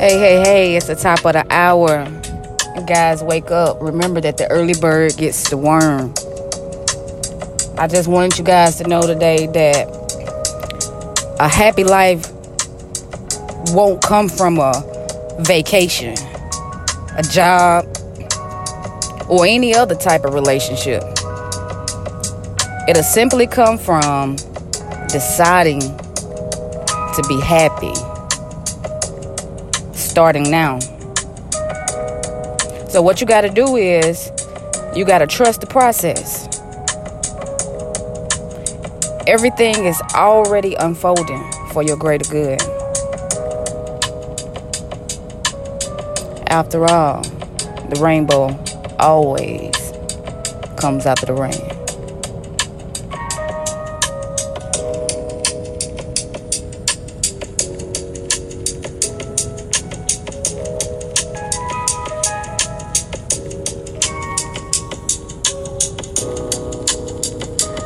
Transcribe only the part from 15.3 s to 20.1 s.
vacation, a job, or any other